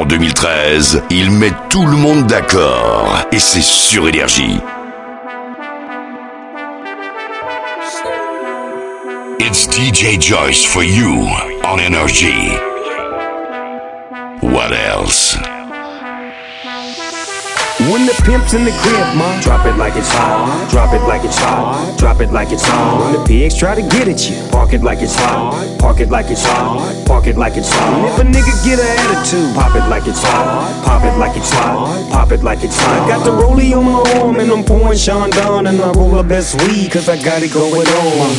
[0.00, 3.18] en 2013, il met tout le monde d'accord.
[3.32, 4.58] Et c'est sur Énergie.
[9.38, 11.28] It's DJ Joyce for you
[11.64, 12.56] on Energy.
[14.40, 15.29] What else?
[17.90, 20.70] When the pimp's in the crib, ma, drop it like it's hot.
[20.70, 21.98] Drop it like it's hot.
[21.98, 23.02] Drop it like it's hot.
[23.02, 25.76] When the pigs try to get at you, park it like it's hot.
[25.80, 27.04] Park it like it's hot.
[27.08, 28.14] Park it like it's hot.
[28.14, 30.84] If a nigga get an attitude, pop it like it's hot.
[30.86, 32.12] Pop it like it's hot.
[32.12, 33.08] Pop it like it's hot.
[33.08, 36.62] Got the rollie on my arm and I'm pouring Chandon and I roll the best
[36.62, 38.30] weed cause I got it going on.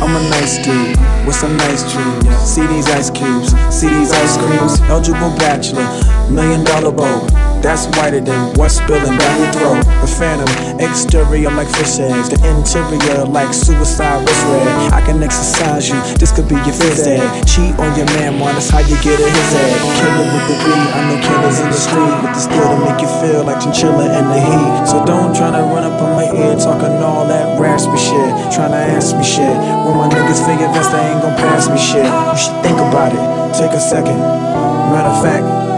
[0.00, 2.30] I'm a nice dude with some nice dreams.
[2.38, 4.78] See these ice cubes, see these ice creams.
[4.82, 5.82] Eligible bachelor,
[6.30, 7.49] million dollar bow.
[7.60, 9.84] That's whiter than what's spilling down your throat.
[10.00, 10.48] The phantom,
[10.80, 14.92] exterior like fish eggs, the interior like suicide wrist red.
[14.96, 17.20] I can exercise you, this could be your phys ed.
[17.44, 19.76] Cheat on your man, man, that's how you get a his head.
[19.76, 23.00] Killer with the weed, I know killers in the street with the steel to make
[23.04, 24.72] you feel like chinchilla in the heat.
[24.88, 28.72] So don't try to run up on my ear talking all that raspy shit, trying
[28.72, 29.52] to ask me shit.
[29.84, 32.08] When my niggas figure vest, they ain't gon' pass me shit.
[32.08, 33.20] You should think about it,
[33.52, 34.16] take a second.
[34.16, 35.69] Matter of fact.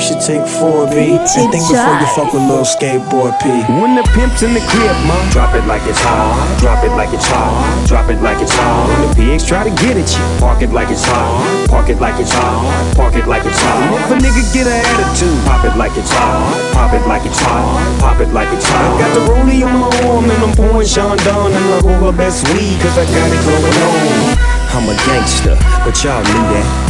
[0.00, 3.52] You should take 4B and think before you fuck with little skateboard P.
[3.68, 6.56] When the pimp's in the crib, ma, drop it like it's hot.
[6.56, 7.52] Drop it like it's hot.
[7.84, 8.88] Drop it like it's hot.
[8.88, 11.68] When the pigs try to get at you, park it like it's hot.
[11.68, 12.64] Park it like it's hot.
[12.96, 13.92] Park it like it's hot.
[13.92, 16.48] If a nigga get an attitude, pop it like it's hot.
[16.72, 18.00] Pop it like it's hot.
[18.00, 18.96] Pop it like it's hot.
[19.04, 22.48] Got the rollie on my arm and I'm pouring Chandon and I roll the best
[22.48, 24.40] weed cause I got it going on.
[24.72, 26.89] I'm a gangster, but y'all knew that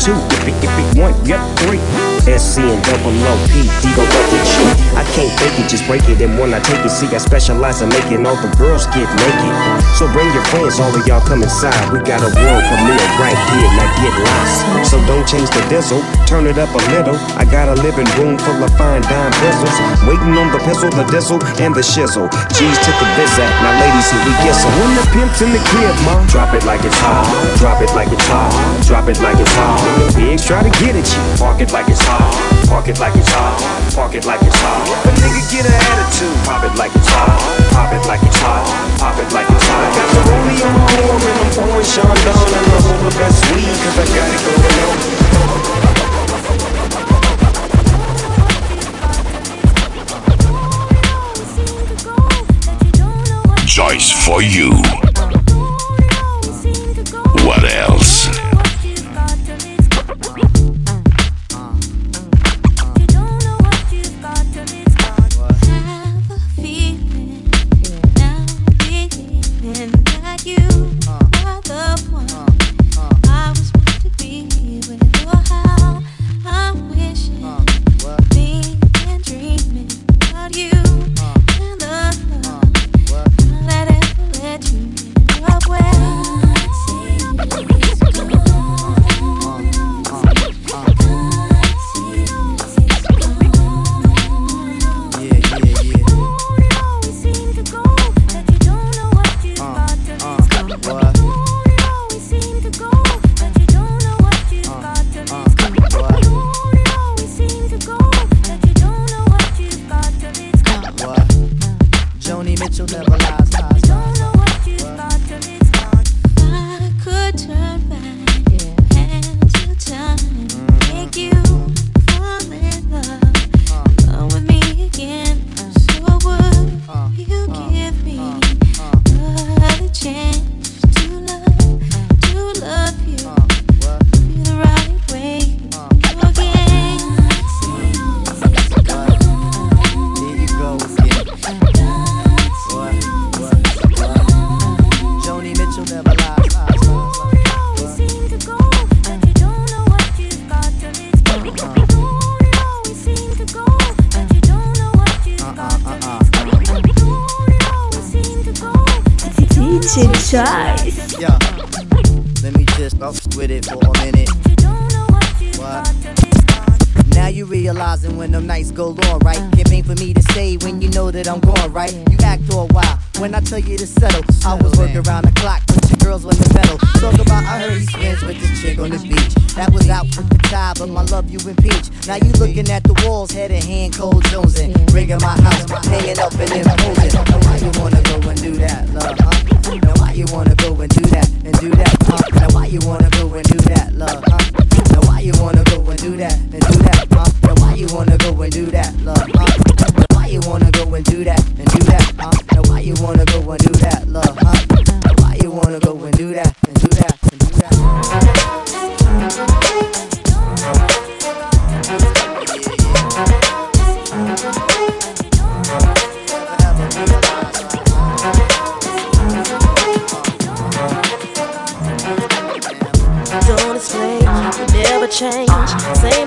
[0.00, 1.76] Two, if it, if it, one, yep, three.
[2.24, 4.52] SC and double O P D go double G.
[4.96, 6.20] I can't fake it, just break it.
[6.20, 9.54] And when I take it, see, I specialize in making all the girls get naked.
[9.96, 11.92] So bring your friends, all of y'all come inside.
[11.92, 14.88] We got a world premiere right here, now get lost.
[14.88, 17.16] So don't change the diesel, turn it up a little.
[17.40, 19.76] I got a living room full of fine dime bristles.
[20.04, 22.28] Waiting on the pistol, the diesel, and the shizzle.
[22.52, 23.48] G's to the visit.
[23.64, 24.72] Now, ladies, here we get some.
[24.80, 27.24] When the pimp's in the crib, ma, drop it like it's hot.
[27.60, 28.52] Drop it like it's hot.
[28.84, 29.89] Drop it like it's hot.
[29.90, 32.68] When the pigs try to get at you, park it like it's hot hot.
[32.68, 33.56] Park it like it's hot.
[33.94, 34.86] Park it like it's hot.
[34.86, 37.38] If a nigga get an attitude, pop it like it's hot.
[37.74, 38.64] Pop it like it's hot.
[38.98, 39.94] Pop it like it's hot.
[39.96, 43.14] Got the rollie on my arm and I'm pouring Sean down and I'm on the
[43.18, 44.98] best weed cause I got it going on.
[53.66, 54.70] Joyce for you.
[57.46, 58.09] What else?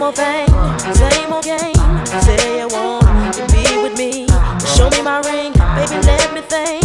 [0.04, 2.06] Same old thing, same old game.
[2.24, 4.28] Say you want to be with me,
[4.76, 6.06] show me my ring, baby.
[6.06, 6.83] Let me think.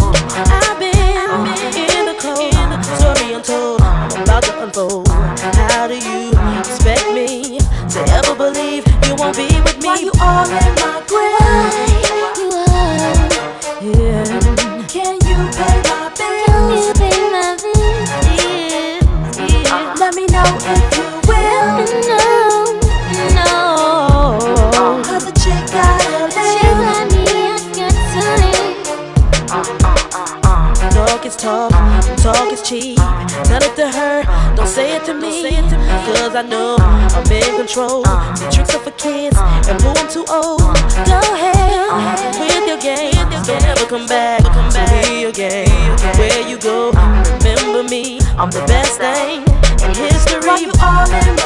[36.39, 38.01] I know I'm in control.
[38.01, 40.61] The tricks are for kids, and boo, too old.
[41.03, 43.27] Go ahead with your game.
[43.43, 45.67] Don't ever come back to me again.
[46.15, 48.21] Where you go, remember me.
[48.37, 49.43] I'm the best thing
[49.83, 50.47] in history.
[50.47, 51.38] Why you all in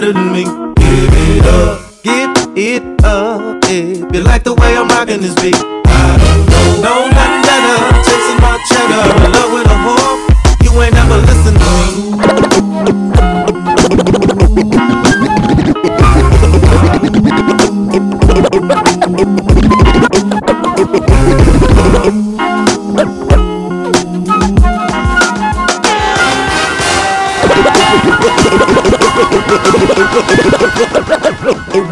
[0.00, 0.67] better than me.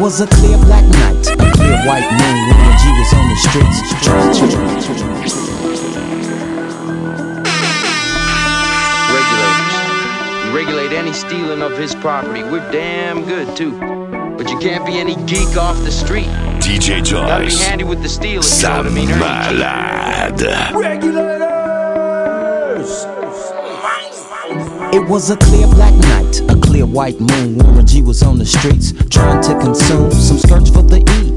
[0.07, 3.35] was a clear black night, a clear white moon when the G was on the
[3.43, 3.79] streets.
[9.11, 12.41] Regulators, you regulate any stealing of his property.
[12.41, 13.77] We're damn good too,
[14.37, 16.27] but you can't be any geek off the street.
[16.61, 17.27] DJ Joyce.
[17.27, 18.43] Gotta be handy with the stealing.
[18.43, 20.37] Sam you know I mean?
[20.39, 20.73] Malade.
[20.73, 21.36] Regulators.
[24.97, 27.59] It was a clear black night, a clear white moon.
[27.59, 31.36] Warren G was on the streets trying to consume some skirts for the E,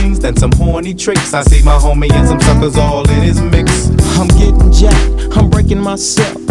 [0.09, 1.33] than some horny tricks.
[1.33, 3.89] I see my homie and some suckers all in his mix.
[4.17, 6.50] I'm getting jacked, I'm breaking myself.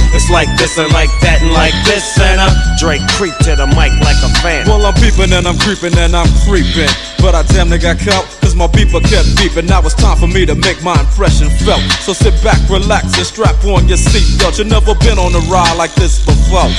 [0.13, 3.67] it's like this and like that and like this and uh, Dre creep to the
[3.67, 4.67] mic like a fan.
[4.67, 6.89] Well, I'm peeping and I'm creeping and I'm creeping.
[7.21, 9.69] But I damn near got caught, cause my beeper kept beeping.
[9.69, 11.81] Now it's time for me to make my impression felt.
[12.01, 14.57] So sit back, relax, and strap on your seatbelt.
[14.57, 16.69] You've never been on a ride like this before.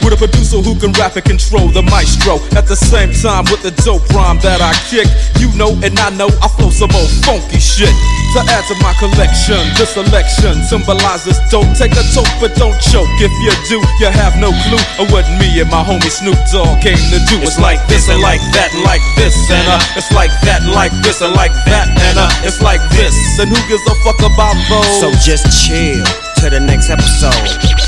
[0.00, 2.40] With a producer who can rap and control the maestro.
[2.56, 5.04] At the same time, with the dope rhyme that I kick,
[5.36, 7.92] you know and I know I flow some old funky shit.
[8.32, 13.08] To add to my collection, this selection symbolizes don't Take a toke, but don't choke.
[13.24, 16.80] If you do, you have no clue of what me and my homie Snoop Dogg
[16.84, 17.40] came to do.
[17.40, 20.92] It's like this and like that and like this and uh, it's like that like
[21.02, 23.14] this and like that and uh, it's like this.
[23.40, 25.00] And who gives a fuck about those?
[25.00, 26.04] So just chill
[26.40, 27.79] to the next episode.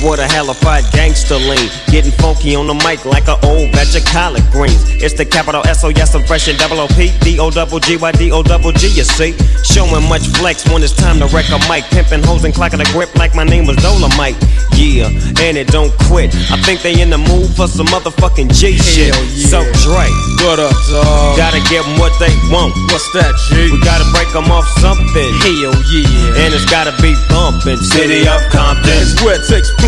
[0.00, 1.70] That ass, what a hellified gangster lean.
[1.90, 4.78] Getting funky on the mic like an old batch of collard greens.
[5.02, 7.80] It's the capital S O yes, I'm fresh and double O P D O double
[7.80, 8.88] G Y D O double G.
[8.88, 11.84] You see, showing much flex when it's time to wreck a mic.
[11.90, 14.36] Pimping hoes and clocking a grip like my name was Dolomite.
[14.76, 15.08] Yeah,
[15.42, 16.34] and it don't quit.
[16.50, 19.14] I think they in the mood for some motherfucking G shit.
[19.14, 19.46] Hell yeah.
[19.48, 20.06] So Dre,
[20.46, 21.36] What up, dog?
[21.36, 22.74] gotta give 'em what they want.
[22.92, 23.70] What's that, G?
[23.72, 25.30] We gotta break 'em off something.
[25.42, 26.42] Hell yeah.
[26.46, 27.78] And it's gotta be bumpin'.
[27.82, 28.94] City of Compton.
[29.02, 29.87] It's where it takes place,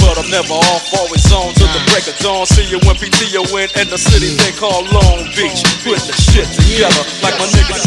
[0.00, 2.46] But I'm never off, always on till the break of dawn.
[2.46, 5.60] See you when PTO in in the city they call Long Beach.
[5.84, 7.82] Put the shit together like my niggas.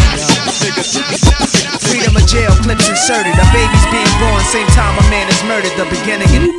[1.88, 3.34] Freedom of jail, clips inserted.
[3.34, 5.72] A baby's being born, same time a man is murdered.
[5.80, 6.52] The beginning and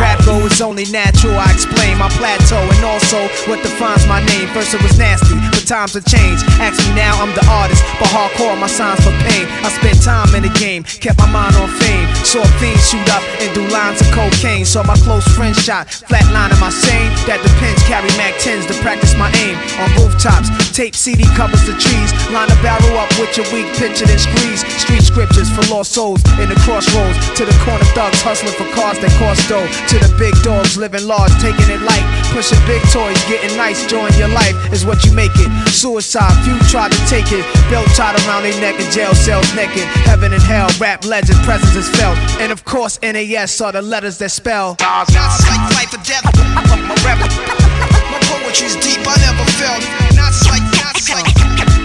[0.00, 1.36] rap go is only natural.
[1.36, 4.48] I explain my plateau and also what defines my name.
[4.56, 6.42] First it was nasty, but times have changed.
[6.58, 9.44] Ask me now, I'm the artist, but hardcore my signs for pain.
[9.60, 12.08] I spent time in the game, kept my mind on fame.
[12.24, 14.64] Saw fiends shoot up and do lines of cocaine.
[14.64, 17.12] Saw my close friend shot, flatline in my sane.
[17.28, 19.54] That depends, carry Mac 10s to practice my aim.
[19.84, 22.10] On rooftops, tape CD covers the trees.
[22.32, 24.64] Line a barrel up with your weak picture and squeeze.
[24.80, 27.20] Street scriptures for lost souls in the crossroads.
[27.36, 29.68] To the corner thugs hustling for cars that cost dough.
[29.92, 32.04] To the big dogs living large, taking it light.
[32.32, 35.50] Pushing big toys, getting nice, join your life is what you make it.
[35.68, 37.44] Suicide, few tried to take it.
[37.68, 39.84] Belt tied around their neck in jail cells naked.
[40.08, 42.16] Heaven and hell, rap legend, presence is felt.
[42.40, 44.76] And of course, NAS are the letters that spell.
[44.78, 46.22] Not like life or death.
[46.22, 49.82] My rap, my poetry's deep, I never felt.
[50.14, 51.26] Not like, not like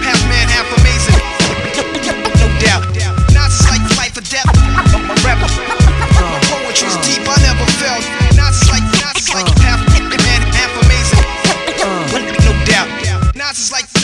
[0.06, 1.21] half man, half amazing.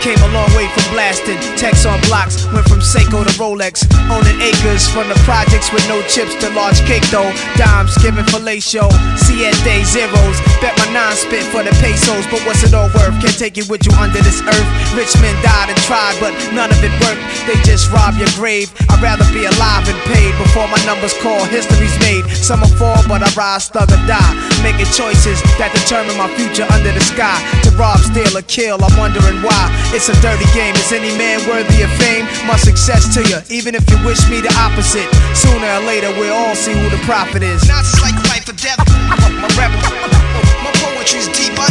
[0.00, 1.36] Came a long way from blasting.
[1.60, 3.84] Text on blocks, went from Seiko to Rolex.
[4.08, 7.28] Owning acres from the projects with no chips to large cake though.
[7.60, 8.88] Dimes giving fellatio,
[9.20, 10.40] siete zeros.
[10.64, 13.12] Bet my nine spit for the pesos, but what's it all worth?
[13.20, 14.68] Can't take it with you under this earth.
[14.96, 17.20] Rich men died and tried, but none of it worked.
[17.44, 18.72] They just rob your grave.
[18.88, 21.44] I'd rather be alive and paid before my numbers call.
[21.52, 22.24] History's made.
[22.32, 24.32] Some will fall, but I rise, thug or die.
[24.64, 27.36] Making choices that determine my future under the sky.
[27.68, 29.68] To rob, steal, or kill, I'm wondering why.
[29.90, 30.74] It's a dirty game.
[30.78, 32.24] Is any man worthy of fame?
[32.46, 35.10] My success to you, even if you wish me the opposite.
[35.34, 37.66] Sooner or later, we'll all see who the prophet is.
[37.66, 38.78] Not like life or death.
[39.42, 39.74] My rap,
[40.62, 41.66] my poetry's deep, I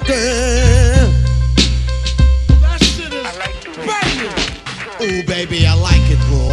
[0.00, 0.08] and
[3.12, 5.02] then I dip there.
[5.02, 6.50] Ooh, baby, I like it raw.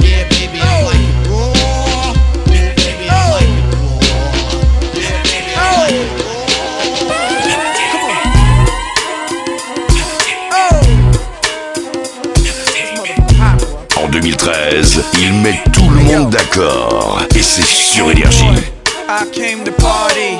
[0.00, 1.52] Yeah, baby, I like it raw.
[2.52, 4.00] Yeah, baby, I like it raw.
[4.94, 6.22] Yeah, baby, I like it
[13.96, 17.20] En 2013, il met tout le monde d'accord.
[17.36, 18.44] Et c'est sur Énergie.
[19.08, 20.38] I came to party.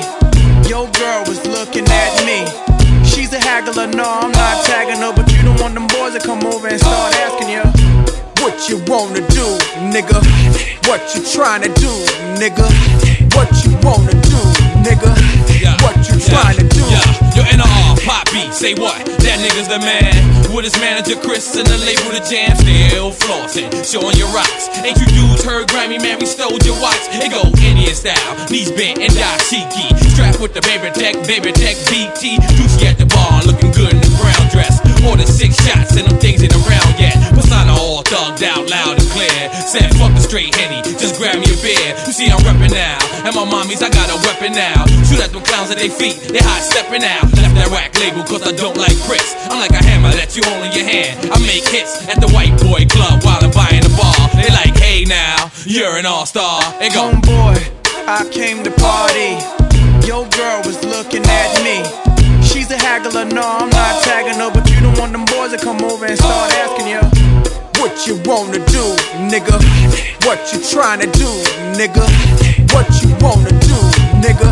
[0.67, 1.42] Your girl was
[1.73, 2.45] looking at me.
[3.03, 6.19] She's a haggler, no, I'm not tagging her, but you don't want them boys to
[6.19, 7.61] come over and start asking you
[8.43, 9.57] what you wanna do,
[9.89, 10.21] nigga.
[10.87, 11.91] What you tryna do,
[12.37, 12.67] nigga.
[13.35, 14.39] What you wanna do,
[14.85, 15.11] nigga.
[15.81, 17.02] What you tryna do.
[18.13, 19.01] In YB, say what?
[19.25, 20.13] That nigga's the man.
[20.53, 24.69] With his manager Chris and the label the jam, still flossing, showing your rocks.
[24.85, 27.01] Ain't you dudes heard Grammy man, we stole your watch?
[27.09, 29.97] It go Indian style, knees bent and dashiki.
[30.13, 32.37] Strapped with the baby tech, baby tech BT.
[32.53, 34.77] Juicy at the bar, looking good in the brown dress.
[35.01, 36.82] More than six shots and them things ain't around yet.
[38.03, 39.31] All thugged out loud and clear.
[39.53, 41.95] Said fuck the straight henny, just grab me a beer.
[42.03, 44.83] You see I'm reppin' now, and my mommies I got a weapon now.
[45.07, 47.23] Shoot at them clowns at their feet, they hot stepping out.
[47.31, 49.31] Left that whack label cause I don't like pricks.
[49.47, 51.31] I'm like a hammer that you hold in your hand.
[51.31, 54.19] I make hits at the white boy club while I'm buying a bar.
[54.35, 56.59] They like, hey now, you're an all star.
[56.83, 57.55] They go, Homeboy,
[58.03, 59.39] I came to party.
[60.03, 61.79] Your girl was looking at me.
[62.43, 65.57] She's a haggler, no, I'm not tagging her, but you don't want them boys to
[65.57, 67.12] come over and start asking you.
[67.93, 68.97] What you wanna do,
[69.29, 69.53] nigga?
[70.25, 71.29] What you tryna do,
[71.77, 72.01] nigga?
[72.73, 73.77] What you wanna do,
[74.17, 74.49] nigga?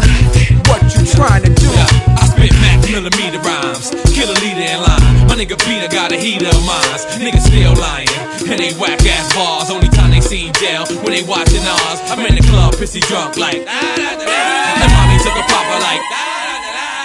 [0.69, 1.65] What you tryna do?
[1.65, 5.25] Yeah, I spit max millimeter rhymes, kill a leader in line.
[5.25, 7.01] My nigga Peter got a heater of mines.
[7.17, 8.13] Niggas still lying,
[8.45, 9.71] and they whack ass bars.
[9.71, 11.99] Only time they see jail when they watching ours.
[12.13, 13.65] I'm in the club, pissy drunk like.
[13.65, 16.03] And mommy took a popper like.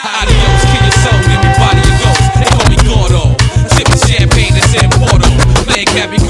[0.05, 2.29] Adios, kill your soul, give me body your ghost.
[2.37, 3.25] They call me Gordo,
[3.73, 5.33] sipping champagne that's in Porto.
[5.67, 6.26] Man, can't be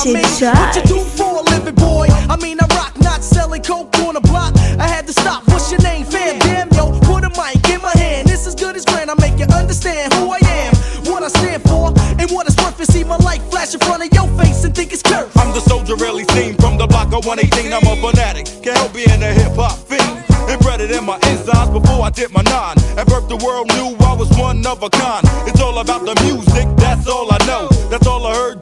[0.00, 0.16] I mean.
[0.16, 2.06] What you do for a living, boy?
[2.08, 4.56] I mean, I rock, not selling coke on the block.
[4.80, 5.46] I had to stop.
[5.48, 6.38] What's your name, fam?
[6.38, 8.26] Damn, yo, put a mic in my hand.
[8.26, 9.10] This is good as grand.
[9.10, 12.80] I make you understand who I am, what I stand for, and what it's worth.
[12.80, 15.36] And see my light flash in front of your face and think it's curse.
[15.36, 17.70] I'm the soldier really seen from the block of 118.
[17.70, 20.24] I'm a fanatic, can't help being a hip hop fiend.
[20.48, 22.78] Embedded in my insides before I did my nine.
[22.96, 25.28] At birth, the world knew I was one of a kind.
[25.46, 27.68] It's all about the music, that's all I know.
[27.90, 28.59] That's all I heard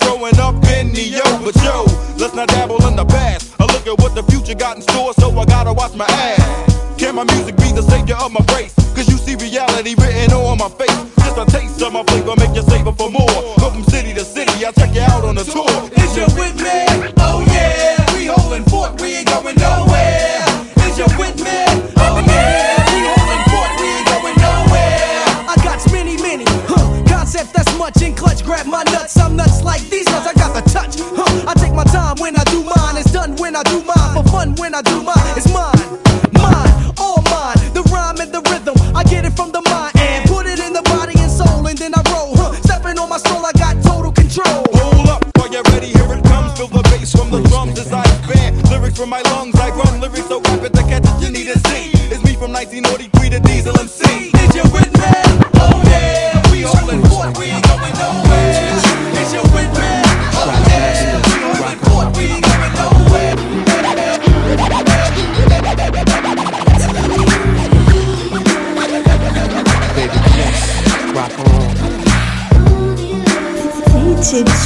[1.02, 1.22] yo.
[1.44, 1.84] But yo,
[2.16, 3.54] let's not dabble in the past.
[3.60, 6.98] I look at what the future got in store, so I gotta watch my ass.
[6.98, 8.74] Can my music be the savior of my race?
[8.94, 10.98] Cause you see reality written on my face.
[11.18, 13.57] Just a taste of my flavor, make you savor for more.
[29.16, 30.26] My nuts, like these nuts.
[30.26, 31.48] I got the touch, huh?
[31.48, 32.96] I take my time when I do mine.
[32.96, 34.12] It's done when I do mine.
[34.14, 35.32] For fun when I do mine.
[35.36, 35.76] It's mine,
[36.36, 37.56] mine, all mine.
[37.72, 40.72] The rhyme and the rhythm, I get it from the mind and put it in
[40.72, 42.52] the body and soul, and then I roll, huh?
[42.64, 44.64] Stepping on my soul, I got total control.
[44.76, 45.88] Hold up, are you ready?
[45.88, 46.58] Here it comes.
[46.58, 48.60] Feel the bass from the drums as I expand.
[48.70, 51.92] Lyrics from my lungs, I run lyrics so rapid the catch you need to see.
[52.12, 54.37] It's me from 1943 to Diesel MC.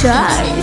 [0.03, 0.62] DJ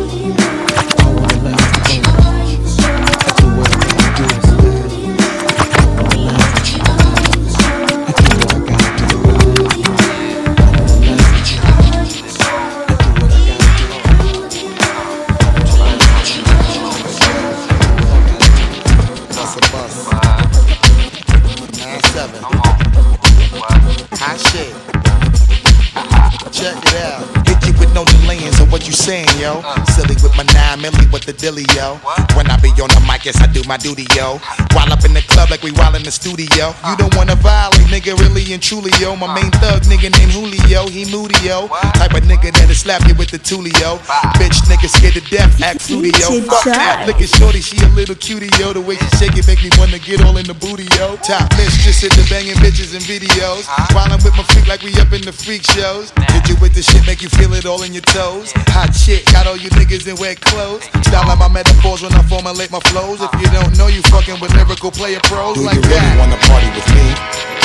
[31.75, 31.95] Yo.
[32.35, 34.39] When I be on the mic, yes, I do my duty, yo.
[34.73, 36.75] While up in club like we while in the studio.
[36.87, 39.15] You don't wanna violate, nigga, really and truly, yo.
[39.15, 41.67] My main thug nigga named Julio, he moody, yo.
[41.95, 43.97] Type of nigga that'll slap you with the tulio.
[44.37, 46.41] Bitch, nigga scared to death, act yo.
[46.43, 47.07] Fuck that.
[47.07, 48.73] Look at Shorty, she a little cutie, yo.
[48.73, 51.15] The way she shake it make me wanna get all in the booty, yo.
[51.23, 53.65] Top mistress at the banging bitches and videos.
[53.95, 56.11] While I'm with my freak like we up in the freak shows.
[56.35, 58.51] Hit you with the shit, make you feel it all in your toes.
[58.75, 60.83] Hot shit, got all you niggas in wet clothes.
[61.07, 63.21] Style like my metaphors when I formulate my flows.
[63.21, 66.19] If you don't know, you fucking with lyrical player pros Do like you really that.
[66.19, 67.05] wanna party with me?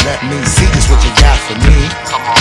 [0.04, 1.78] Let me see just what you got for me.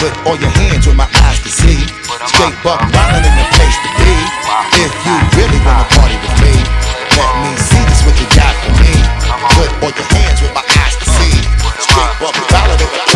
[0.01, 1.81] Put all your hands with my eyes to see.
[2.29, 4.13] Straight buck wildin' in the place to be.
[4.81, 6.53] If you really wanna party with me,
[7.17, 8.93] let me see just what you got for me.
[9.57, 11.35] Put all your hands with my eyes to see.
[11.81, 13.14] Straight buck wildin' in the place to be.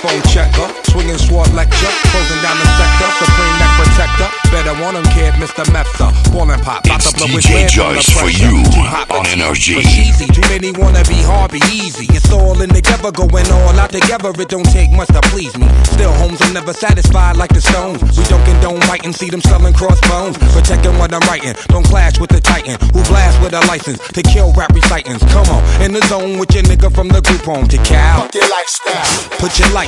[0.00, 4.28] Microphone checker, swinging sword lecture, closing down the sector, supreme neck protector.
[4.48, 5.62] Better want him, kid, Mr.
[5.76, 6.08] Mepsa.
[6.32, 9.10] Ballin' pop, about to blow his DJ lid from the Joyce for you Too hot
[9.12, 9.76] on for NRG.
[9.84, 10.26] easy.
[10.32, 12.06] Too many wanna be hard, be easy.
[12.16, 14.32] It's all in together, going all out together.
[14.40, 15.68] It don't take much to please me.
[15.84, 18.00] Still, homes are never satisfied like the stones.
[18.16, 20.38] We don't condone writing, see them selling crossbones.
[20.56, 24.22] Protecting what I'm writing, don't clash with the titan who blast with a license to
[24.22, 25.22] kill rap recitants.
[25.28, 28.22] Come on, in the zone with your nigga from the group home to Cal.
[28.22, 29.38] Fuck your lifestyle.
[29.38, 29.68] Put your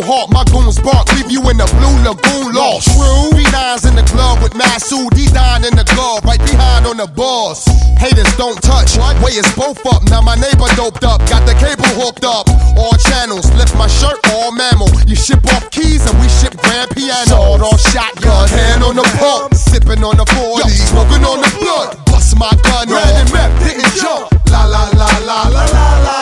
[0.00, 2.88] hawk, my goons bark, leave you in the blue lagoon lost.
[2.88, 3.28] True.
[3.36, 7.68] B9's in the club with Masu, D9 in the glove, right behind on the boss.
[8.00, 10.02] Haters don't touch, way is both up.
[10.08, 12.48] Now my neighbor doped up, got the cable hooked up.
[12.78, 14.88] All channels, lift my shirt, all mammal.
[15.04, 17.28] You ship off keys and we ship grand piano.
[17.28, 21.98] Sawed off shotgun, hand on the pump, sipping on the 40, smoking on the blood.
[22.06, 24.30] Bust my gun, red and meth, didn't jump.
[24.50, 26.21] La la la la la la la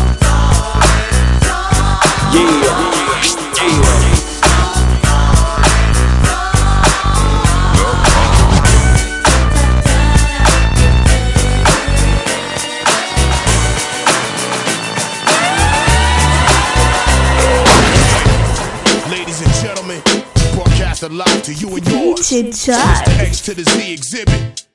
[19.09, 20.01] Ladies and gentlemen,
[20.55, 22.29] broadcast live to you and yours.
[22.29, 23.01] DJ It's Joyce.
[23.05, 24.65] the X to the Z exhibit.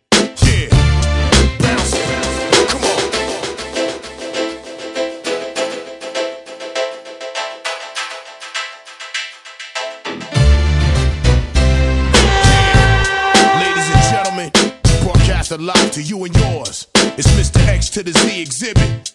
[17.97, 19.06] To the Z exhibit.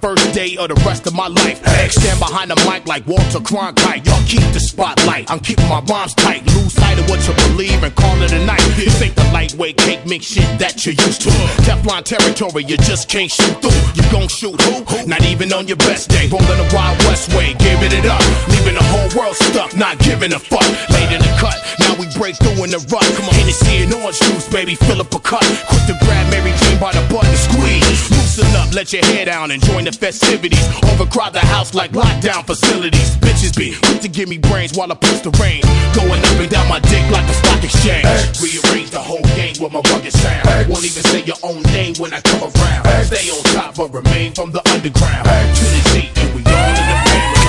[0.00, 1.58] First day of the rest of my life.
[1.90, 4.04] Stand behind the mic like Walter Cronkite.
[4.06, 5.30] Y'all keep the spotlight.
[5.30, 6.44] I'm keeping my rhymes tight.
[6.54, 8.62] Lose sight of what you believe and call it a night.
[8.76, 11.30] This ain't the lightweight cake mix shit that you're used to.
[11.64, 13.80] Teflon territory, you just can't shoot through.
[13.94, 15.06] You gon' shoot who?
[15.06, 16.28] Not even on your best day.
[16.28, 18.20] Rolling the Wild West way, giving it up.
[18.48, 20.66] Leaving the whole world stuck, not giving a fuck.
[20.90, 23.06] Late in the cut, now we break through in the rut.
[23.16, 25.44] Come on, Hennessy and orange juice, baby, fill up a cup.
[25.68, 28.10] Quick to grab Mary Jane by the butt and squeeze.
[28.10, 30.66] Loosen up, let your hair down and join the festivities.
[30.90, 33.16] Overcrowd the house like lockdown facilities.
[33.22, 35.62] Bitches be quick to give me brains while I push the rain.
[35.94, 38.04] Going up and down my dick like a stock exchange.
[38.42, 40.68] Rearrange the whole game with my rugged sound.
[40.68, 42.82] Won't even say your own name when I come around.
[43.06, 45.22] Stay on top but remain from the underground.
[45.22, 47.46] To the and we all in the family.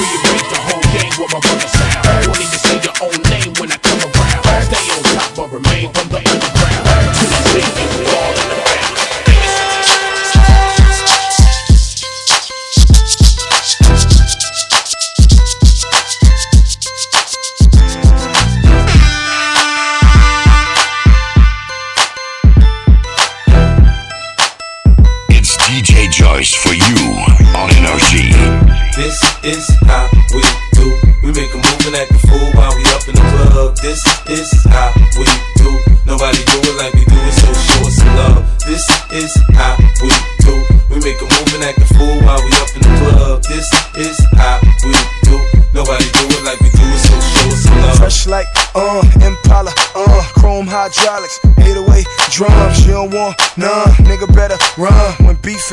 [0.00, 2.26] Rearrange the whole game with my rugged sound.
[2.32, 2.63] Won't even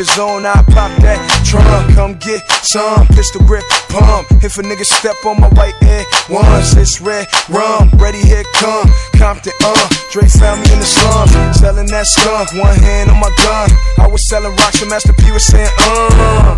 [0.02, 1.94] is on, I pop that trunk.
[1.94, 4.28] Come get some pistol grip pump.
[4.42, 7.90] If a nigga step on my white air once, it's red rum.
[8.02, 9.88] Ready, here come Compton, uh.
[10.12, 12.50] Dre found me in the slums, selling that skunk.
[12.58, 13.70] One hand on my gun.
[14.00, 16.58] I was selling rocks, and Master P was saying, uh.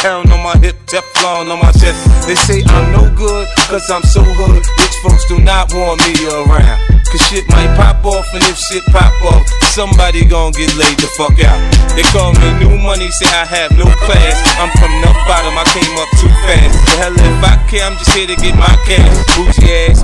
[0.00, 2.00] pound on my hip, Teflon on my chest.
[2.26, 4.62] They say I'm no good, cause I'm so hood.
[4.62, 6.78] Rich folks do not want me around.
[7.08, 11.06] Cause shit might pop off, and if shit pop off, somebody gon' get laid the
[11.14, 11.58] fuck out.
[11.94, 14.36] They call me new money, say I have no class.
[14.58, 16.74] I'm from the bottom, I came up too fast.
[16.90, 19.14] The hell if I care, I'm just here to get my cash.
[19.34, 20.03] Bougie ass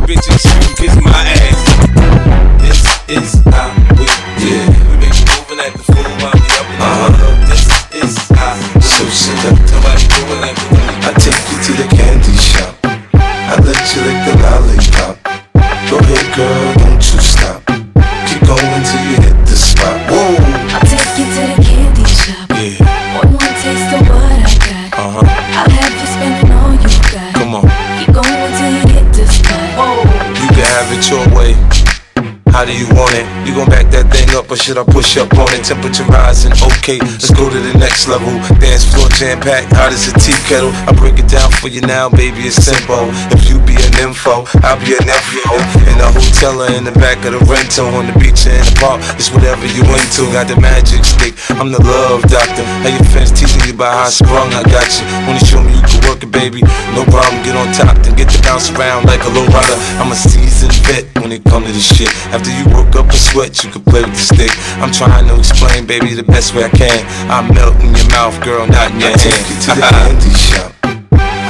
[32.61, 33.40] How do you want it?
[33.61, 35.69] You gon' back that thing up or should I push up on it?
[35.69, 38.33] Temperature rising, okay, let's go to the next level.
[38.57, 40.73] Dance floor jam packed, hot as a tea kettle.
[40.89, 43.13] I break it down for you now, baby, it's simple.
[43.37, 45.61] If you be an info, I'll be an info.
[45.93, 48.65] In the hotel or in the back of the rental, on the beach or in
[48.65, 50.25] the park, it's whatever you into.
[50.33, 52.65] Got the magic stick, I'm the love doctor.
[52.81, 55.05] How your fans teaching you about how sprung I got you.
[55.29, 56.65] Wanna show me you can work it, baby?
[56.97, 59.77] No problem, get on top, then get to bounce around like a low rider.
[60.01, 62.09] I'm a seasoned vet when it come to this shit.
[62.33, 64.53] After you work up a sweat, you can play with the stick.
[64.79, 66.99] I'm trying to explain, baby, the best way I can.
[67.27, 69.21] I melt in your mouth, girl, not in your I hand.
[69.21, 70.71] take you to the candy shop.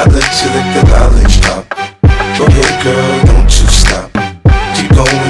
[0.00, 1.64] I let you lick the lollipop.
[2.40, 4.08] Go ahead, girl, don't you stop.
[4.74, 5.29] Keep going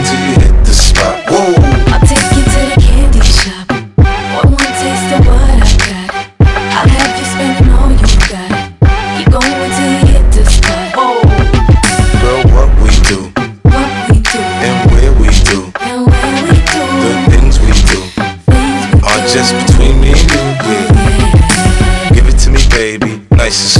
[23.50, 23.79] baby.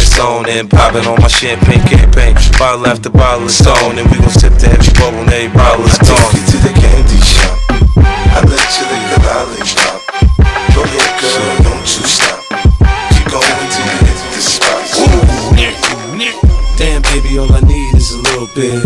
[0.01, 2.33] it's on and popping on my champagne campaign.
[2.57, 5.85] Bottle after bottle is on, and we gon' sip the heavy bubble, and every bottle
[5.85, 6.17] is gone.
[6.17, 7.55] I take you to the candy shop.
[8.33, 10.01] I let you lick the lollipop.
[10.73, 12.41] Go ahead, girl, don't you stop.
[13.13, 14.81] Keep going till you hit the spot.
[16.77, 18.81] Damn, baby, all I need is a little bit.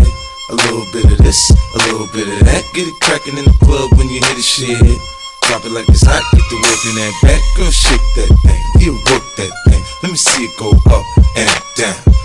[0.52, 2.64] A little bit of this, a little bit of that.
[2.74, 5.15] Get it crackin' in the club when you hear the shit.
[5.56, 7.42] Drop it like it's hot, get the work in that back.
[7.56, 9.82] Girl, shake that thing, you work that thing.
[10.04, 11.06] Let me see it go up
[11.38, 12.25] and down.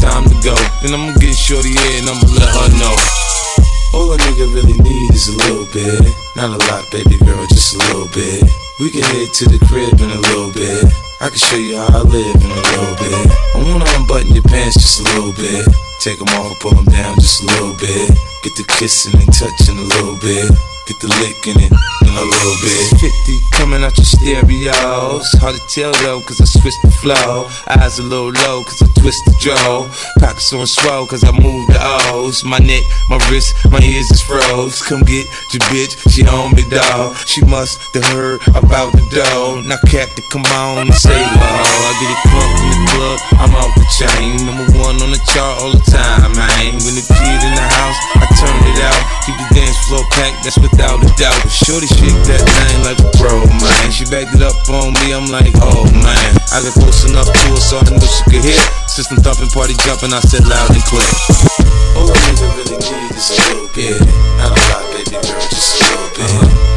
[0.01, 0.57] time to go.
[0.81, 2.95] Then I'ma get shorty in I'ma let her know.
[3.93, 6.01] All a nigga really need is a little bit.
[6.35, 8.41] Not a lot, baby girl, just a little bit.
[8.81, 10.89] We can head to the crib in a little bit.
[11.21, 13.25] I can show you how I live in a little bit.
[13.53, 15.69] I wanna unbutton your pants just a little bit.
[16.01, 18.09] Take them off pull them down just a little bit.
[18.41, 20.49] Get the kissing and touching a little bit.
[20.91, 22.99] Get the licking it in a little bit.
[22.99, 25.23] 50 coming out your stereos.
[25.39, 27.47] Hard to tell though, cause I switch the flow.
[27.79, 29.87] Eyes a little low, cause I twist the jaw.
[30.19, 31.79] Pockets on swell, cause I move the
[32.11, 32.30] O's.
[32.31, 34.79] My neck, my wrist, my ears is froze.
[34.87, 37.19] Come get your bitch, she on me, dog.
[37.27, 39.59] She must have heard about the dough.
[39.67, 41.43] Now, Captain, come on and say low.
[41.43, 44.47] Oh, I get it crunk in the club, I'm off the chain.
[44.47, 46.79] Number one on the chart all the time, man.
[46.87, 49.01] When the kid in the house, I turn it out.
[49.27, 51.35] Keep the dance floor packed, that's without a doubt.
[51.51, 53.91] Shorty shake that thing like a pro, man.
[53.91, 56.31] She backed it up on me, I'm like, oh man.
[56.55, 58.63] I got close enough to her so I knew she could hear.
[58.87, 61.03] System thumping, party jumping, I said loud and clear.
[61.91, 63.99] A nigga really need is a little bit.
[64.37, 66.70] Not a lot, baby girl, just a little bit.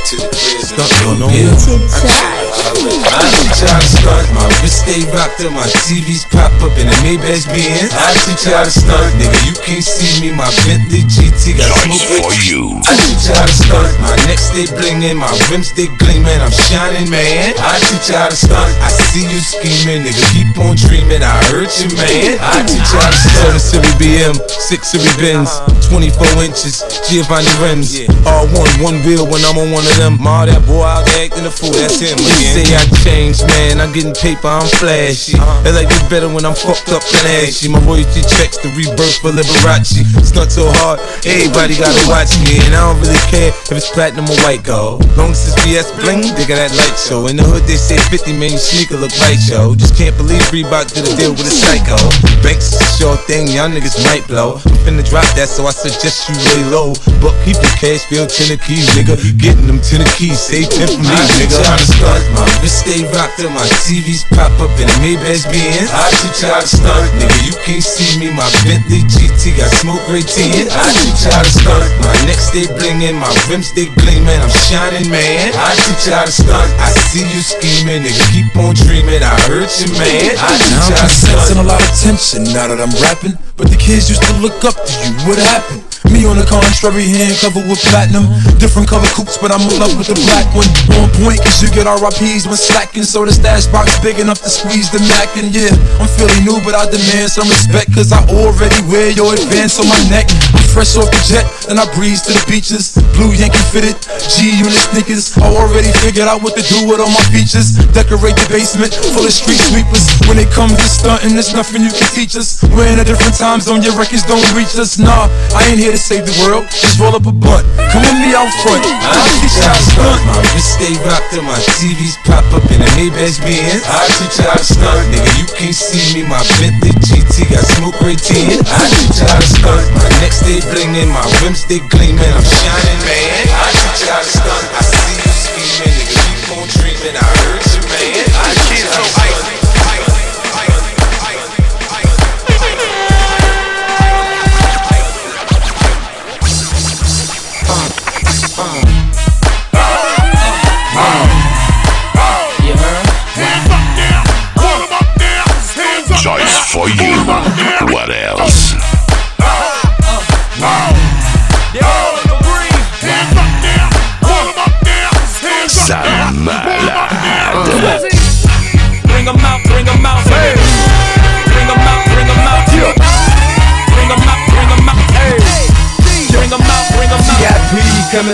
[0.00, 1.44] We to the crib in a little bit.
[1.44, 3.04] I can show you how I live.
[3.04, 4.24] I teach you how to start.
[4.32, 7.92] My wrist stay rocked up, my TVs pop up in the Maybach Benz.
[7.92, 9.36] I teach you how to start, nigga.
[9.44, 12.80] You can't see me, my Bentley GT got Joints smoke for you.
[12.88, 13.92] I teach you how to start.
[14.00, 16.40] My neck stay blingin', my rims stay gleamin'.
[16.40, 17.52] I'm shining, man.
[17.60, 18.72] I teach you how to start.
[18.80, 20.24] I see you scheming, nigga.
[20.32, 21.20] Keep on dreaming.
[21.20, 22.40] I heard you, man.
[22.40, 23.60] I teach you how to start.
[23.60, 25.52] 7 Series BM, 6 Series Benz,
[25.92, 28.00] 24 inches, Giovanni rims.
[28.24, 30.14] All one, one wheel when I'm on one of them.
[30.22, 31.74] Ma, that boy out acting a fool.
[31.74, 32.54] That's him again.
[32.54, 33.80] Say I changed, man.
[33.80, 35.34] I'm getting paper, I'm flashy.
[35.34, 35.62] Uh-huh.
[35.66, 37.68] They like it better when I'm fucked up and ashy.
[37.68, 39.98] My royalty checks the rebirth for Liberace.
[40.20, 41.02] It's not so hard.
[41.26, 45.02] Everybody gotta watch me, and I don't really care if it's platinum or white gold.
[45.18, 47.26] Long as it's BS bling, they got that light show.
[47.26, 49.74] In the hood, they say 50 million sneaker look right, yo.
[49.74, 51.98] Just can't believe Reebok did a deal with a psycho.
[52.44, 54.60] Banks is a sure thing, y'all niggas might blow.
[54.62, 56.94] I'm finna drop that, so I suggest you lay low.
[57.18, 59.16] But keep your cash, feel 10 keys, nigga.
[59.40, 61.56] Getting them 10 keys, say 10 for me, nigga.
[61.56, 64.86] I you how to start, my wrist stay rocked up, my TVs pop up in
[64.86, 65.90] the Maybach Benz.
[65.90, 67.38] I teach you how to start, nigga.
[67.48, 70.68] You can't see me, my Bentley GT got smoke gray tin.
[70.68, 74.40] I teach you how to start, my neck stay blingin', my rims stay gleamin'.
[74.40, 75.52] I'm shining, man.
[75.56, 76.68] I teach you how to start.
[76.78, 78.22] I see you scheming, nigga.
[78.32, 79.22] Keep on dreaming.
[79.22, 80.36] I heard you, man.
[80.38, 83.36] I Now I'm to sensing a lot of tension now that I'm rapping.
[83.56, 85.12] But the kids used to look up to you.
[85.26, 85.79] What happened?
[86.10, 88.26] Me on the contrary, hand covered with platinum.
[88.58, 90.66] Different color coupes, but I'm in love with the black one.
[90.98, 93.06] On point, cause you get RIPs when slacking.
[93.06, 95.30] So the stash box big enough to squeeze the Mac.
[95.38, 95.70] And yeah,
[96.02, 97.94] I'm feeling new, but I demand some respect.
[97.94, 100.26] Cause I already wear your advance on my neck.
[100.50, 102.98] I'm fresh off the jet, and I breeze to the beaches.
[103.14, 103.94] Blue Yankee fitted,
[104.26, 105.38] G unit sneakers.
[105.38, 107.78] I already figured out what to do with all my features.
[107.94, 110.10] Decorate the basement full of street sweepers.
[110.26, 112.66] When it comes to stunting, there's nothing you can teach us.
[112.74, 114.98] We're in a different time zone, your records don't reach us.
[114.98, 117.60] Nah, I ain't here to save the world, just roll up a butt.
[117.92, 118.80] Come with me out front.
[118.80, 120.20] I stunt.
[120.24, 123.84] My wrist stay rocked up, my TVs pop up in the Maybach Benz.
[123.84, 125.30] I how to stunt, nigga.
[125.36, 128.64] You can't see me, my Bentley GT got smoke gray tin.
[128.64, 129.86] I how to stunt.
[129.92, 132.24] My neck stay blingin', my rims stay gleamin'.
[132.24, 133.46] I'm shining, man.
[133.52, 134.66] I how to stunt.
[134.72, 134.89] I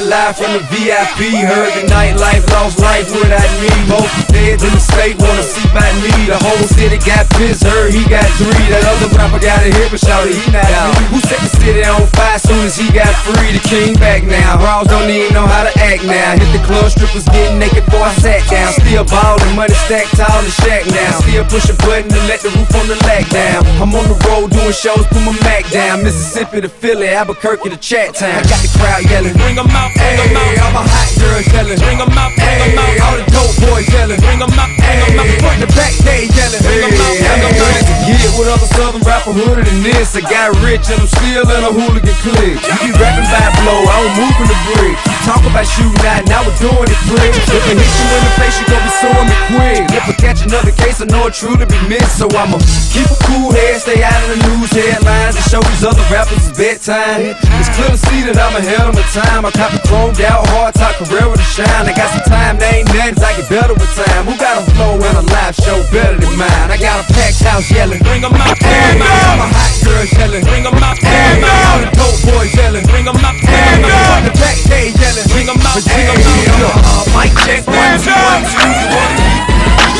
[0.09, 1.45] live from the VIP.
[1.45, 3.69] Heard the nightlife, lost life without me.
[3.85, 6.13] Both dead in the state, wanna see by me.
[6.25, 8.65] The whole city got pissed, heard he got three.
[8.73, 11.05] That other rapper got a hit, but shouted he not me.
[11.13, 13.53] Who set the city on fire soon as he got free?
[13.53, 14.57] The king back now.
[14.57, 16.33] Bras don't even know how to act now.
[16.33, 18.73] Hit the club, strippers getting naked before I sat down.
[18.73, 21.21] Still ballin', money stacked tall in the shack now.
[21.21, 23.61] Still push a button to let the roof on the lag down.
[23.81, 26.03] I'm on the road doing shows, put my Mac down.
[26.03, 28.33] Mississippi to Philly, Albuquerque to Chat Town.
[28.33, 29.37] I got the crowd yelling.
[29.37, 30.47] Bring 'em out, bring 'em out.
[30.47, 31.79] Hey, all my hot girls yelling.
[31.79, 32.95] Bring 'em out, bring 'em out.
[33.07, 34.21] All the dope boys yelling.
[34.21, 35.29] Bring 'em out, bring 'em out.
[35.43, 36.63] Front to back, they yelling.
[36.63, 37.97] Bring 'em out, bring 'em out.
[38.07, 40.15] Get with other southern rapper hooded than this.
[40.15, 42.59] I got rich and I'm still in a hooligan clique.
[42.63, 44.97] You be rapping by blow, I don't move in the brick.
[45.27, 47.35] Talk about shooting out, now we're doing it quick.
[47.35, 49.83] If I hit you in the face, you gon' be suing me quick.
[49.91, 52.17] If I catch another case, I know it truly be missed.
[52.17, 52.63] So I'ma
[52.95, 56.47] keep a cool head, stay out of the news headlines, and show these other rappers
[56.47, 57.35] it's bedtime.
[57.59, 59.45] It's clear to see that I'm ahead of my time.
[59.45, 61.89] I cop a chromed out, hard top career with a shine.
[61.89, 64.25] I got some time, they ain't nothing, I get better with time.
[64.29, 66.69] Who got a flow and a live show better than mine?
[66.71, 68.01] I got a packed house yelling.
[68.05, 69.25] Bring 'em out, bring 'em out.
[69.27, 70.45] All my hot girls yelling.
[70.45, 71.81] Bring 'em out, bring 'em All out.
[71.81, 72.87] the dope boys yelling.
[72.93, 74.07] Bring 'em out, bring 'em out.
[74.07, 75.27] Front to back, they yelling.
[75.33, 76.77] Bring 'em out, bring 'em Hey, out.
[76.85, 78.71] uh, mic check, one, two, one, two,
[79.01, 79.15] one.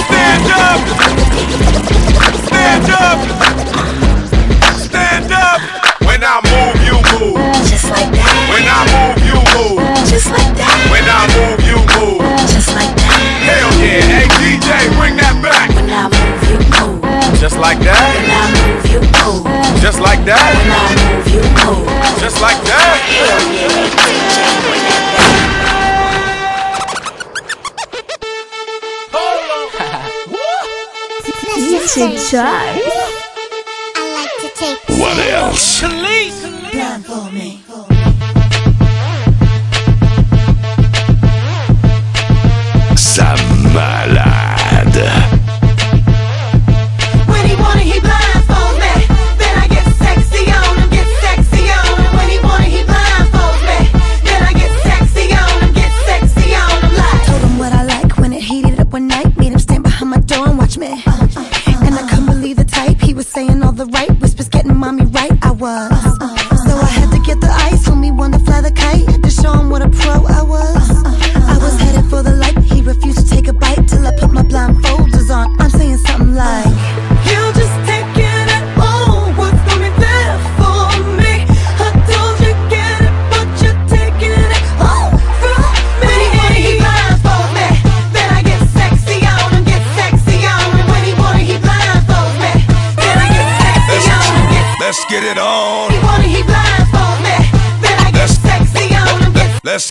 [0.07, 0.81] Stand up!
[2.47, 3.19] Stand up!
[4.79, 5.61] Stand up!
[6.07, 7.37] When I move, you move.
[7.69, 8.49] Just like that.
[8.53, 9.86] When I move, you move.
[10.17, 10.73] Just like that.
[10.89, 12.25] When I move, you move.
[12.49, 13.21] Just like that.
[13.45, 14.01] Hell yeah.
[14.01, 15.69] Hey, DJ, bring that back.
[15.77, 17.05] When I move, you move.
[17.37, 18.01] Just like that.
[18.17, 19.45] When I move, you move.
[19.85, 20.41] Just like that.
[20.41, 20.73] When.
[20.73, 21.85] I move, you move.
[22.17, 22.97] Just like that.
[23.13, 23.69] Hell yeah.
[23.93, 25.37] DJ, bring that back.
[31.61, 32.89] DJ Charles.
[34.97, 35.85] What else?
[36.73, 37.61] Blindfold me.
[43.77, 44.26] Ça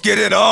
[0.06, 0.45] get it on.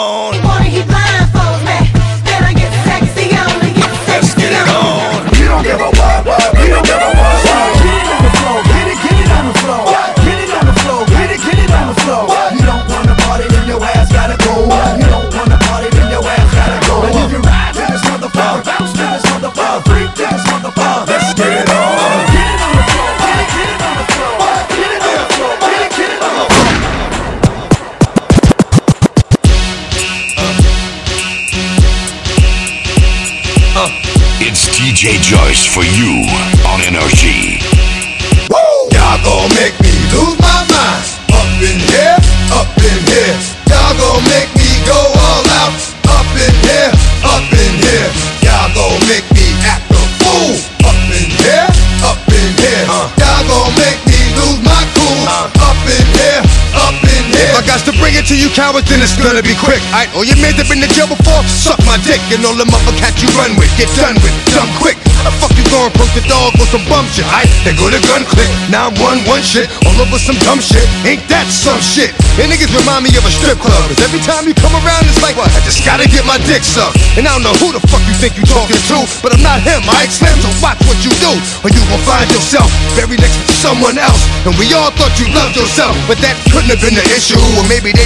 [58.23, 59.83] Got to you cowards, then it's gonna be quick.
[59.91, 62.63] I all your mans have been to jail before, suck my dick, and all the
[62.63, 64.95] motherfuckers you run with, get done with, dumb quick.
[65.19, 67.27] How the fuck you gonna approach the dog with some bum shit?
[67.27, 70.63] I they go to gun click, now I'm one one shit, all over some dumb
[70.63, 70.87] shit.
[71.03, 72.15] Ain't that some shit?
[72.39, 75.19] And niggas remind me of a strip club, cause every time you come around, it's
[75.19, 75.35] like?
[75.35, 76.95] I just gotta get my dick sucked.
[77.19, 79.59] And I don't know who the fuck you think you talking to, but I'm not
[79.59, 81.33] him, I Slim, so watch what you do,
[81.65, 84.21] or you gon' find yourself buried next to someone else.
[84.45, 87.39] And we all thought you loved yourself, but that couldn't have been the issue.
[87.57, 88.05] Or maybe they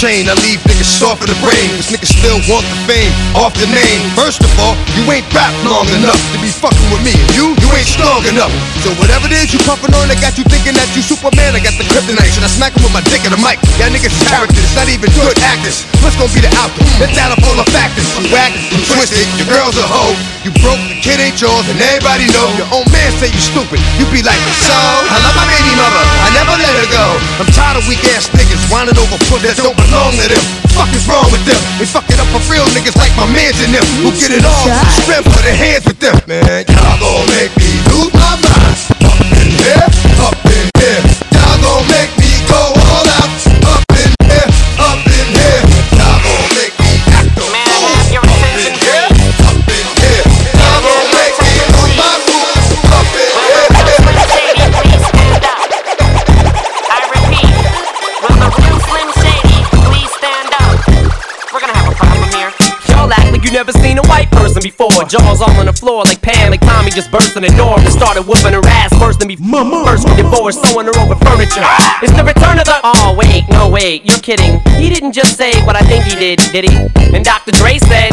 [0.00, 0.32] chain.
[0.32, 3.68] I leave niggas soft in the brain, cause niggas still want the fame off the
[3.68, 4.00] name.
[4.16, 7.12] First of all, you ain't rap long enough to be fucking with me.
[7.36, 8.48] You, you ain't strong enough.
[8.80, 11.52] So whatever it is you puffin' on, that got you thinking that you Superman.
[11.52, 13.60] I got the kryptonite, and I smack 'em with my dick in the mic.
[13.76, 15.84] Y'all niggas characters, not even good actors.
[16.00, 16.88] What's gonna be the outcome?
[16.96, 18.08] Let's add up all the factors.
[18.16, 20.16] You whack, you twisted, your girl's a hoe.
[20.40, 22.48] You broke, the kid ain't yours, and everybody know.
[22.56, 23.76] Your own man say you stupid.
[24.00, 27.06] You be like, so, I love my baby mother, I never let her go.
[27.36, 30.44] I'm tired of weak ass niggas whining over foot that don't to them.
[30.70, 31.58] Fuck is wrong with them?
[31.78, 34.44] They fuck it up for real niggas like my mans and them who get it
[34.46, 34.66] all
[35.02, 36.14] strength for their hands with them.
[36.26, 38.78] Man, y'all gon' make me lose my mind.
[39.02, 39.99] Up in
[65.10, 67.88] Jaws all on the floor like Pam, like Tommy just burst in the door and
[67.90, 69.34] started whooping her ass worse than me.
[69.34, 71.66] First with divorce, throwing her over furniture.
[71.66, 71.98] Ah!
[72.00, 72.78] It's the return of the.
[72.84, 74.60] Oh wait, no wait, you're kidding.
[74.78, 76.76] He didn't just say what I think he did, did he?
[77.16, 77.50] And Dr.
[77.50, 78.12] Dre said.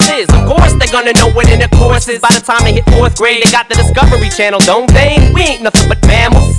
[0.00, 2.20] Of course, they're gonna know what intercourse is.
[2.20, 5.30] By the time they hit fourth grade, they got the Discovery Channel, don't they?
[5.34, 6.58] We ain't nothing but mammals.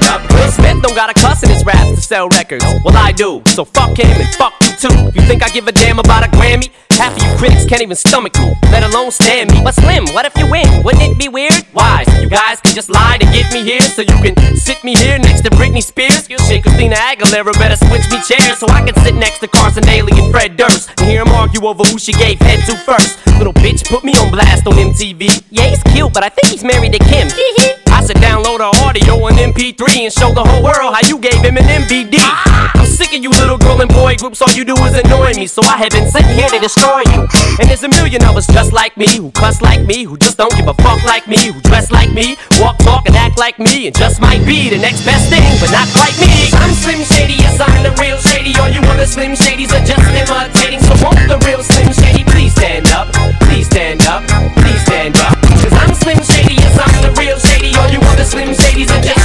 [0.00, 2.64] Will Smith don't got a cuss in his raps to sell records.
[2.84, 3.42] Well, I do.
[3.46, 5.10] So fuck him and fuck you too.
[5.14, 6.70] You think I give a damn about a Grammy?
[6.98, 9.60] Half of you critics can't even stomach me, let alone stand me.
[9.62, 10.66] But Slim, what if you win?
[10.84, 11.54] Wouldn't it be weird?
[11.72, 12.04] Why?
[12.20, 15.18] You guys can just lie to get me here, so you can sit me here
[15.18, 16.26] next to Britney Spears.
[16.28, 20.12] Shit, Christina Aguilera better switch me chairs so I can sit next to Carson Daly
[20.12, 23.18] and Fred Durst and hear them argue over who she gave head to first.
[23.38, 25.44] Little bitch put me on blast on MTV.
[25.50, 27.28] Yeah, he's cute, but I think he's married to Kim.
[27.92, 31.38] I said download her audio on MP3 and show the whole world how you gave
[31.44, 32.16] him an MVD.
[32.18, 35.46] I'm sick of you little girl and boy groups, all you do is annoy me.
[35.46, 37.22] So I have been sitting here to destroy you.
[37.60, 40.54] And there's a million us just like me, who cuss like me, who just don't
[40.56, 43.86] give a fuck like me, who dress like me, walk, talk, and act like me,
[43.86, 46.50] and just might be the next best thing, but not quite me.
[46.52, 48.56] I'm Slim Shady, yes, I'm the real Shady.
[48.58, 50.80] All you other Slim Shadys are just imitating.
[50.82, 53.12] So won't the real Slim Shady please stand up?
[53.46, 54.24] Please stand up,
[54.58, 55.38] please stand up.
[55.62, 57.74] Cause I'm Slim Shady, yes, I'm the real Shady.
[57.76, 59.21] All you other Slim Shadys are just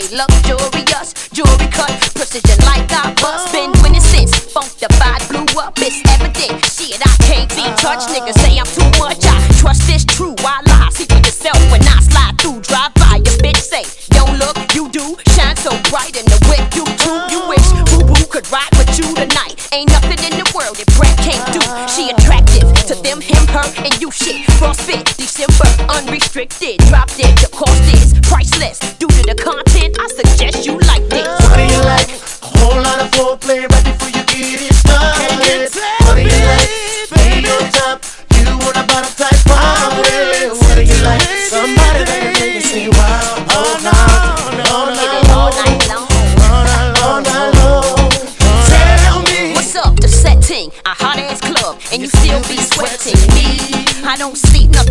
[0.00, 3.48] stay luxurious, jewelry us, jewelry cut, precision like I bust.
[3.48, 3.52] Oh.
[3.52, 5.78] Been winning since funk the vibe blew up.
[5.78, 6.64] It's evident.
[6.66, 7.76] Shit, I can't be oh.
[7.78, 8.08] touched.
[8.10, 9.22] Niggas say I'm too much.
[9.24, 10.34] I trust this true.
[10.40, 10.90] I lie.
[10.90, 12.60] See for yourself when I slide through.
[12.62, 15.16] Drive by your bitch say, don't look, you do.
[15.34, 17.18] Shine so bright in the whip, you too.
[17.30, 17.50] You oh.
[17.50, 19.62] wish boo boo could ride with you tonight.
[19.72, 21.62] Ain't nothing in the world that Brett can't do.
[21.86, 22.43] She attractive
[22.86, 24.44] to them, him, her, and you shit.
[24.60, 26.78] Frostbit, December, unrestricted.
[26.88, 28.78] Drop dead, the cost is priceless.
[28.98, 30.23] Due to the content, I suggest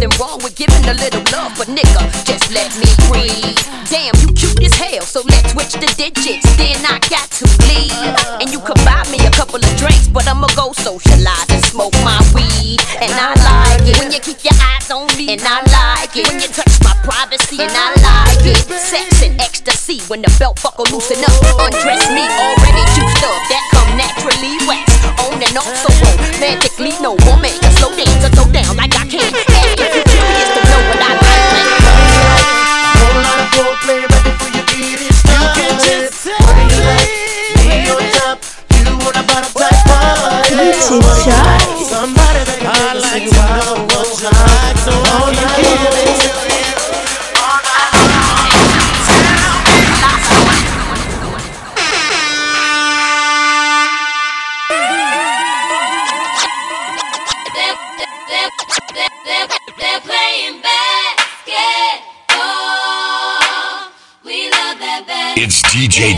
[0.03, 3.57] nothing wrong with giving a little love, but nigga, just let me breathe.
[3.89, 6.45] Damn, you cute as hell, so let's switch the digits.
[6.57, 7.93] Then I got to leave,
[8.41, 11.93] and you could buy me a couple of drinks, but I'ma go socialize and smoke
[12.03, 12.81] my weed.
[12.99, 16.27] And I like it when you keep your eyes on me, and I like it.
[16.27, 18.59] When you touch my privacy, and I like it.
[18.79, 21.31] Sex and ecstasy when the belt buckle loosen up.
[21.59, 22.02] Undress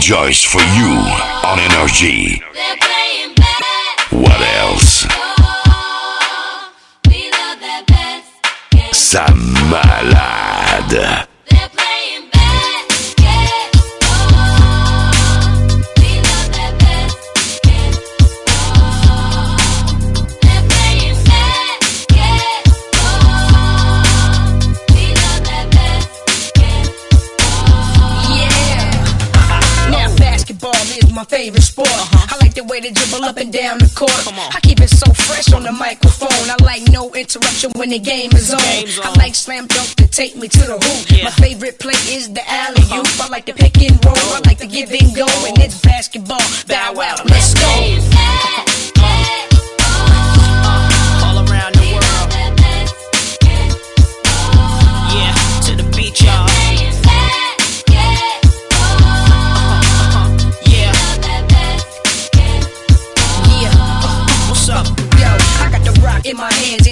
[0.06, 0.92] Joyce for you
[1.42, 2.40] on Energy.
[2.54, 4.20] They're playing basketball.
[4.22, 5.04] What else?
[5.10, 6.72] Oh,
[7.08, 8.92] we love that basketball.
[8.92, 9.26] Ça
[9.68, 11.26] malade.
[33.26, 34.12] Up and down the court.
[34.54, 36.28] I keep it so fresh on the microphone.
[36.30, 38.60] I like no interruption when the game is on.
[38.60, 41.24] I like slam dunk to take me to the hoop.
[41.24, 43.06] My favorite play is the alley oop.
[43.20, 44.16] I like the pick and roll.
[44.16, 45.26] I like the give and go.
[45.46, 46.38] And it's basketball.
[46.68, 48.75] Bow wow, let's go.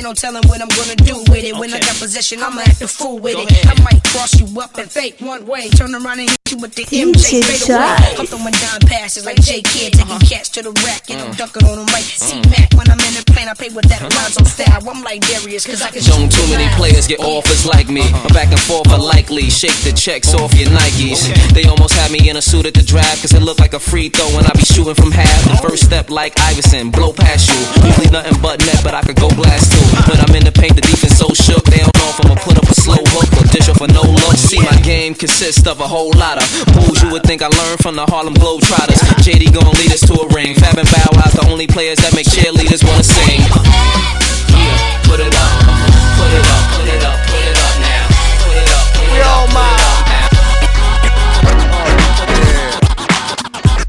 [0.05, 1.57] Ain't no telling what I'm gonna do with it.
[1.57, 3.49] When I got possession, I'ma act a fool with it.
[3.65, 5.71] I might cross you up and fake one way.
[5.71, 8.21] Turn around and hit you with the MJ fade away.
[8.21, 10.29] I'm throwing down passes like J Kidd, taking uh-huh.
[10.29, 11.39] cats to the rack and I'm mm.
[11.41, 12.21] dunking on them like mm.
[12.21, 12.69] T Mac.
[12.77, 14.13] When I'm in the plane, I play with that uh-huh.
[14.13, 14.85] Lonzo style.
[14.85, 17.89] I'm like Darius, cause I can Shown shoot too many the players get offers like
[17.89, 18.05] me.
[18.05, 19.49] I'm back and forth are likely.
[19.49, 21.33] Shake the checks off your Nikes.
[21.57, 23.81] They almost had me in a suit at the draft, cause it looked like a
[23.81, 25.33] free throw when I be shooting from half.
[25.49, 27.89] The first step like Iverson, blow past you.
[27.89, 29.94] Usually nothing but net, but I could go blast too.
[30.09, 31.65] When I'm in the paint, the defense so shook.
[31.65, 34.03] They don't know if I'ma put up a slow hook or dish off for no
[34.03, 34.37] look.
[34.37, 37.81] See, my game consists of a whole lot of moves you would think I learned
[37.81, 39.01] from the Harlem Globetrotters.
[39.25, 40.55] JD gon' lead us to a ring.
[40.55, 43.41] Fab and Bow Wow's the only players that make cheerleaders wanna sing.
[44.53, 45.53] Yeah, put it up,
[46.19, 48.09] put it up, put it up, put it up now.
[48.45, 50.29] Put it up, put it up, put it up now.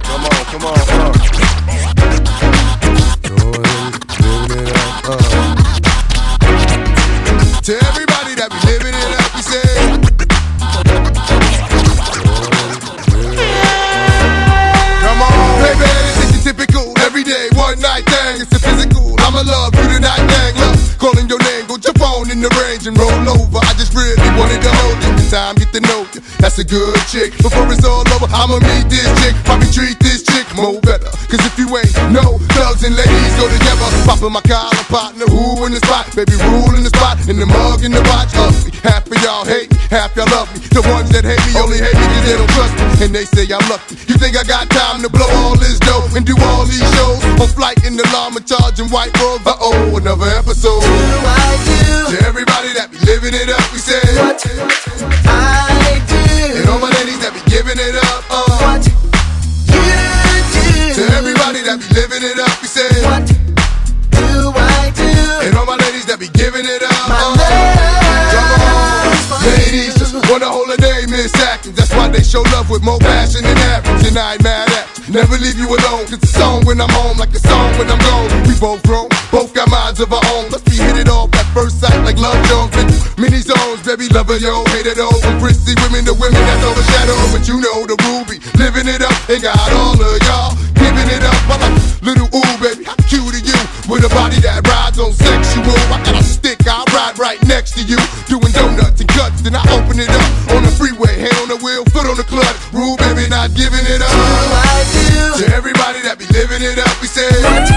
[0.06, 1.12] Come on, come on, uh.
[3.26, 3.92] Go ahead,
[4.22, 5.65] living it up, uh.
[7.66, 9.66] To everybody that be living it up, we say.
[15.02, 15.90] Come on, baby,
[16.22, 18.46] it's your typical everyday one night thing.
[18.46, 19.18] It's a physical.
[19.26, 20.54] I'ma love you tonight, dang.
[20.62, 23.58] Love calling your name, go jump on in the range and roll over.
[23.58, 25.18] I just really wanted to hold you.
[25.18, 26.22] The time get to know you.
[26.38, 27.34] That's a good chick.
[27.42, 29.34] Before it's all over, I'ma meet this chick.
[29.42, 31.10] Probably treat this chick more better.
[31.34, 31.55] Cause if
[32.86, 33.90] and ladies go together.
[34.06, 36.06] Popping my collar partner, who in the spot?
[36.14, 37.18] Baby, rule in the spot.
[37.26, 38.32] In the mug, in the watch.
[38.38, 38.78] Ugly.
[38.86, 40.62] Half of y'all hate me, half y'all love me.
[40.70, 42.86] The ones that hate me only hate me cause they don't trust me.
[43.06, 43.98] And they say I'm lucky.
[44.06, 47.20] You think I got time to blow all this dough and do all these shows?
[47.42, 49.44] On flight in the llama charging white robes.
[49.50, 50.86] Uh oh, another episode.
[50.86, 54.00] To everybody that be living it up, we say.
[54.22, 55.25] What
[70.36, 71.76] Ladies just wanna a day, Miss Atkins.
[71.78, 74.04] That's why they show love with more passion than average.
[74.08, 74.84] And I ain't mad at.
[75.08, 76.04] Never leave you alone.
[76.12, 78.28] Cause it's a song when I'm home, like a song when I'm gone.
[78.44, 80.52] We both grown, both got minds of our own.
[80.52, 82.76] Let's be hit it off at first sight like love Jones.
[82.76, 85.16] Through Many zones, baby, lover, yo, hate it all.
[85.24, 87.32] From prissy women to women that's overshadowed.
[87.32, 91.24] But you know the ruby, living it up, and got all of y'all giving it
[91.24, 91.40] up.
[91.48, 93.60] I like little ooh, baby, how cute are you?
[93.88, 95.80] With a body that rides on sexual.
[95.94, 97.98] I got a stick, I ride right next to you.
[98.28, 100.15] Doing donuts and guts, then I open it up
[103.48, 104.10] not giving it up.
[105.38, 107.75] To everybody that be living it up, we say.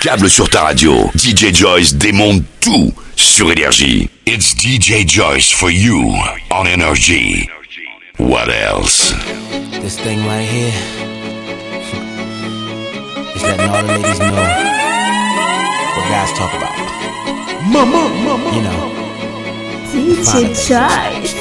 [0.00, 1.10] Câble sur ta radio.
[1.14, 4.08] DJ Joyce démonte tout sur Énergie.
[4.26, 6.14] It's DJ Joyce for you
[6.50, 7.48] on Energy.
[8.18, 9.14] What else?
[9.82, 10.72] This thing right here
[13.34, 14.32] is letting all the ladies know
[15.94, 16.74] what guys talk about.
[17.70, 18.50] Mama, mama.
[18.56, 18.92] You know,
[19.92, 21.34] DJ Joyce.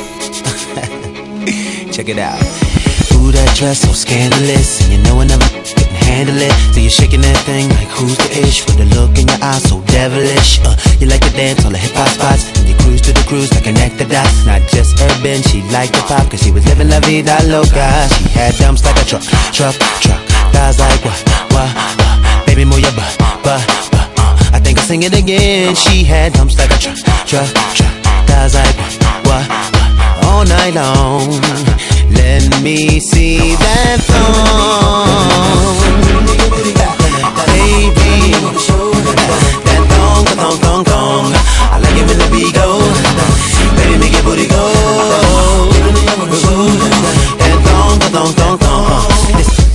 [1.96, 2.85] check it out.
[3.16, 5.64] Ooh, that dress so scandalous, and you know I never can
[5.96, 6.54] handle it.
[6.74, 9.64] So you're shaking that thing like who's the ish with the look in your eyes
[9.64, 10.60] so devilish.
[10.62, 13.24] Uh, you like to dance on the hip hop spots, and you cruise to the
[13.26, 14.46] cruise like connect the dots.
[14.46, 17.88] Not just urban, she liked the pop, cause she was living la vida loca.
[18.20, 19.24] She had dumps like a truck,
[19.56, 20.22] truck, truck.
[20.54, 21.20] Thighs like what,
[21.56, 22.46] what, what.
[22.46, 24.08] Baby, move your butt, butt, butt.
[24.20, 25.76] Uh, I think I'll sing it again.
[25.76, 27.94] She had dumps like a truck, truck, truck.
[28.28, 28.94] Thighs like what,
[29.28, 30.26] what, what.
[30.28, 31.95] All night long.
[32.12, 35.46] Let me see that thong.
[37.48, 38.32] Baby,
[39.66, 41.34] that thong, that thong, thong, thong.
[41.72, 42.80] I like it when the beat go.
[43.78, 44.64] Baby, make your booty go.
[47.40, 48.86] That thong, that thong, thong, thong.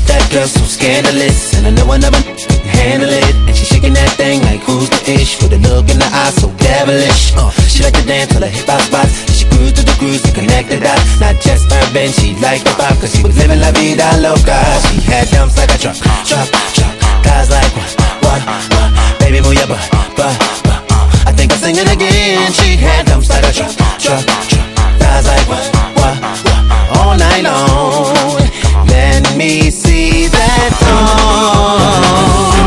[0.06, 2.20] That girl so scandalous, and I know I never
[2.68, 3.49] handle it.
[3.90, 6.46] And shaking that thing like who's the ish with a look in the eye so
[6.62, 7.34] devilish.
[7.34, 9.26] Uh, she like to dance till the hip hop spots.
[9.34, 11.18] She cruise to the cruise to connect the dots.
[11.18, 14.58] Not just urban, she liked the pop cause she was living la vida loca.
[14.90, 16.94] She had dumps like a truck, truck, truck.
[17.26, 17.90] Guys like what,
[18.22, 18.90] what, what?
[19.18, 19.82] Baby, move your butt,
[20.14, 20.80] butt, butt.
[21.26, 22.52] I think I'll sing it again.
[22.52, 24.66] She had dumps like a truck, truck, truck.
[25.02, 25.66] Guys like what,
[25.98, 26.16] what,
[26.46, 26.62] what?
[26.94, 28.38] All night long.
[28.86, 32.59] Let me see that thong.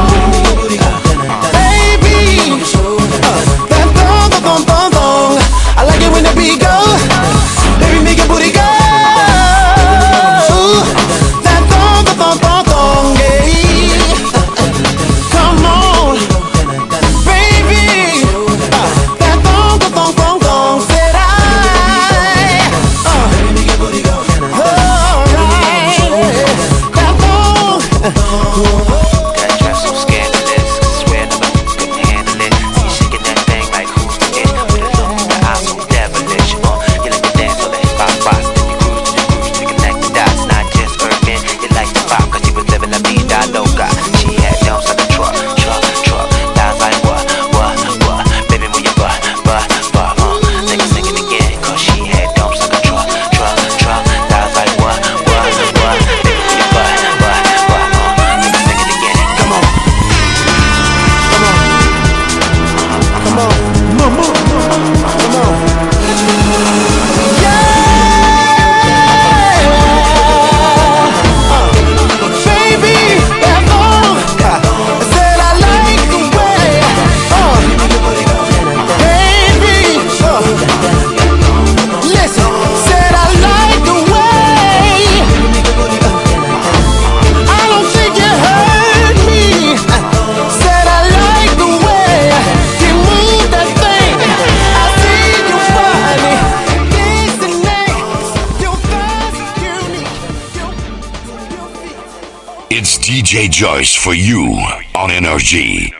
[103.53, 104.57] Joyce for you
[104.95, 105.93] on Energy.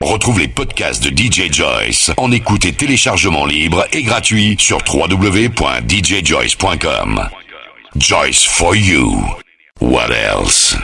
[0.00, 7.28] Retrouve les podcasts de DJ Joyce en écoute et téléchargement libre et gratuit sur www.djjoyce.com.
[7.94, 9.22] Joyce for you.
[9.80, 10.76] What else?